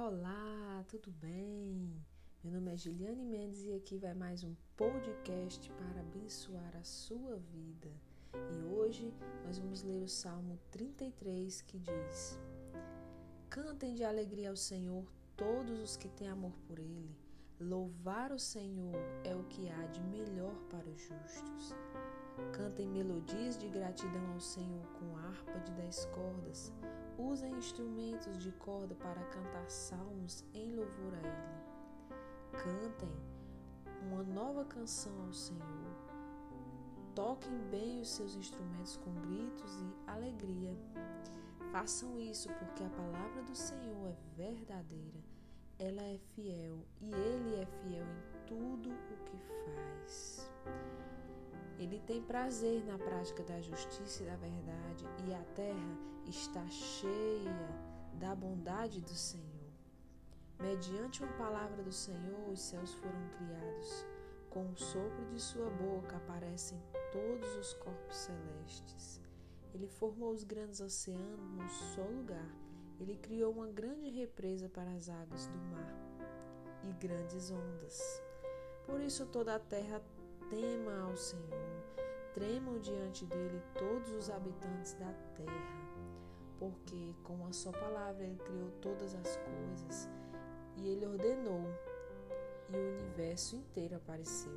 [0.00, 1.92] Olá, tudo bem?
[2.44, 7.36] Meu nome é Giliane Mendes e aqui vai mais um podcast para abençoar a sua
[7.36, 7.90] vida.
[8.32, 9.12] E hoje
[9.44, 12.38] nós vamos ler o Salmo 33 que diz:
[13.50, 15.04] Cantem de alegria ao Senhor
[15.36, 17.18] todos os que têm amor por Ele.
[17.58, 18.94] Louvar o Senhor
[19.24, 21.74] é o que há de melhor para os justos.
[22.52, 26.72] Cantem melodias de gratidão ao Senhor com harpa de dez cordas.
[27.18, 31.68] Usem instrumentos de corda para cantar salmos em louvor a Ele.
[32.52, 33.12] Cantem
[34.02, 36.08] uma nova canção ao Senhor.
[37.16, 40.76] Toquem bem os seus instrumentos com gritos e alegria.
[41.72, 45.18] Façam isso porque a palavra do Senhor é verdadeira,
[45.78, 50.50] ela é fiel e Ele é fiel em tudo o que faz.
[51.78, 57.68] Ele tem prazer na prática da justiça e da verdade, e a terra está cheia
[58.14, 59.46] da bondade do Senhor.
[60.58, 64.04] Mediante uma palavra do Senhor, os céus foram criados.
[64.50, 69.20] Com o sopro de sua boca aparecem todos os corpos celestes.
[69.72, 72.50] Ele formou os grandes oceanos num só lugar.
[72.98, 75.94] Ele criou uma grande represa para as águas do mar
[76.82, 78.22] e grandes ondas.
[78.84, 80.02] Por isso toda a terra
[80.48, 81.82] tema ao Senhor,
[82.34, 85.88] tremam diante dele todos os habitantes da terra,
[86.58, 90.08] porque com a sua palavra ele criou todas as coisas
[90.76, 91.64] e ele ordenou,
[92.70, 94.52] e o universo inteiro apareceu.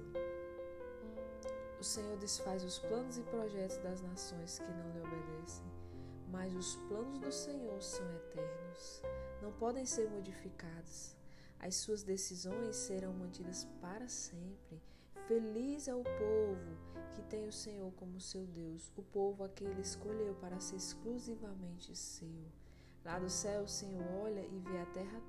[1.80, 5.66] O Senhor desfaz os planos e projetos das nações que não lhe obedecem,
[6.30, 9.02] mas os planos do Senhor são eternos,
[9.42, 11.16] não podem ser modificados.
[11.60, 14.91] As suas decisões serão mantidas para sempre.
[15.28, 16.78] Feliz é o povo
[17.14, 20.78] que tem o Senhor como seu Deus, o povo a quem ele escolheu para ser
[20.78, 22.46] exclusivamente seu.
[23.06, 25.22] Lá do céu o Senhor olha e vê a terra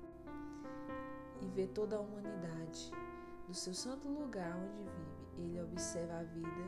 [1.41, 2.91] e vê toda a humanidade.
[3.47, 6.65] Do seu santo lugar onde vive, ele observa a vida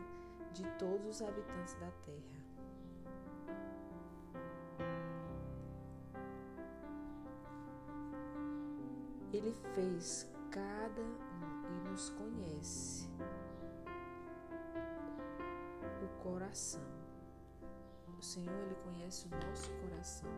[0.53, 2.45] de todos os habitantes da terra.
[9.33, 13.04] Ele fez cada um e nos conhece
[16.25, 16.81] coração.
[18.17, 20.31] O Senhor, Ele conhece o nosso coração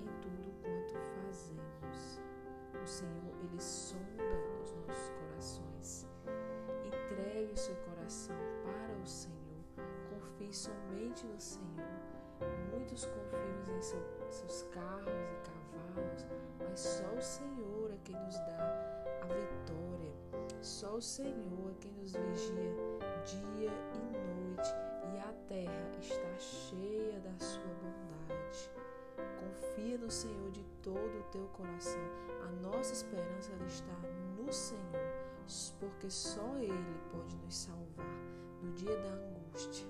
[0.00, 2.20] em tudo quanto fazemos.
[2.82, 4.24] O Senhor, Ele sonda
[4.62, 6.06] os nossos corações.
[6.86, 9.36] Entregue o seu coração para o Senhor.
[10.08, 11.90] Confie somente no Senhor.
[12.70, 16.26] Muitos confiam em seu, seus carros e cavalos,
[16.58, 20.14] mas só o Senhor é quem nos dá a vitória.
[20.62, 24.39] Só o Senhor é quem nos vigia dia e noite,
[31.30, 32.00] teu coração.
[32.42, 33.94] A nossa esperança está
[34.36, 34.80] no Senhor,
[35.78, 38.18] porque só Ele pode nos salvar
[38.62, 39.86] no dia da angústia,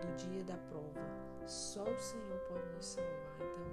[0.00, 1.00] do dia da prova.
[1.46, 3.36] Só o Senhor pode nos salvar.
[3.36, 3.66] Então,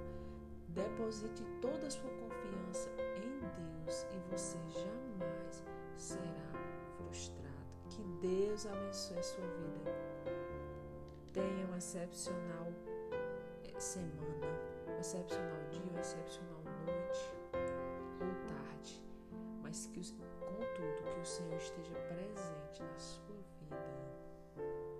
[0.68, 3.40] deposite toda a sua confiança em
[3.84, 5.64] Deus e você jamais
[5.96, 6.52] será
[6.96, 7.42] frustrado.
[7.90, 9.92] Que Deus abençoe a sua vida.
[11.32, 12.68] Tenha uma excepcional
[13.64, 14.46] eh, semana,
[14.86, 16.61] um excepcional dia, uma excepcional
[19.88, 20.00] que,
[20.40, 24.91] contudo, que o Senhor esteja presente na sua vida.